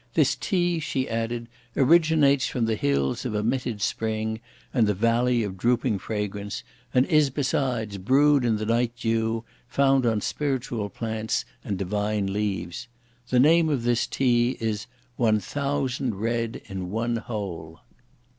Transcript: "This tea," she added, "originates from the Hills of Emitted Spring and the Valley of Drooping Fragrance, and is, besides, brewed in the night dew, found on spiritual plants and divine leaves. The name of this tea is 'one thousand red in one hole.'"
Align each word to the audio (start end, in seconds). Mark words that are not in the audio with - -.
"This 0.15 0.35
tea," 0.35 0.79
she 0.79 1.07
added, 1.07 1.47
"originates 1.77 2.47
from 2.47 2.65
the 2.65 2.73
Hills 2.73 3.23
of 3.23 3.35
Emitted 3.35 3.83
Spring 3.83 4.39
and 4.73 4.87
the 4.87 4.95
Valley 4.95 5.43
of 5.43 5.57
Drooping 5.59 5.99
Fragrance, 5.99 6.63
and 6.91 7.05
is, 7.05 7.29
besides, 7.29 7.99
brewed 7.99 8.43
in 8.43 8.55
the 8.55 8.65
night 8.65 8.95
dew, 8.97 9.43
found 9.67 10.07
on 10.07 10.19
spiritual 10.19 10.89
plants 10.89 11.45
and 11.63 11.77
divine 11.77 12.25
leaves. 12.33 12.87
The 13.29 13.39
name 13.39 13.69
of 13.69 13.83
this 13.83 14.07
tea 14.07 14.57
is 14.59 14.87
'one 15.17 15.39
thousand 15.39 16.15
red 16.15 16.63
in 16.67 16.89
one 16.89 17.17
hole.'" 17.17 17.81